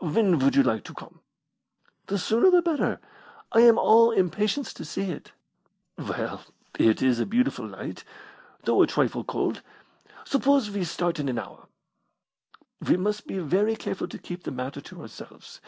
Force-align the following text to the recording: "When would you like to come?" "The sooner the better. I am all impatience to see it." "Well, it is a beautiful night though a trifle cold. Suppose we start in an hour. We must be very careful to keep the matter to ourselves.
"When 0.00 0.38
would 0.38 0.56
you 0.56 0.62
like 0.62 0.82
to 0.84 0.94
come?" 0.94 1.20
"The 2.06 2.16
sooner 2.16 2.50
the 2.50 2.62
better. 2.62 3.00
I 3.52 3.60
am 3.60 3.76
all 3.76 4.12
impatience 4.12 4.72
to 4.72 4.82
see 4.82 5.10
it." 5.10 5.32
"Well, 5.98 6.40
it 6.78 7.02
is 7.02 7.20
a 7.20 7.26
beautiful 7.26 7.66
night 7.66 8.02
though 8.62 8.80
a 8.80 8.86
trifle 8.86 9.24
cold. 9.24 9.60
Suppose 10.24 10.70
we 10.70 10.84
start 10.84 11.18
in 11.20 11.28
an 11.28 11.38
hour. 11.38 11.66
We 12.80 12.96
must 12.96 13.26
be 13.26 13.38
very 13.40 13.76
careful 13.76 14.08
to 14.08 14.18
keep 14.18 14.44
the 14.44 14.50
matter 14.50 14.80
to 14.80 15.02
ourselves. 15.02 15.60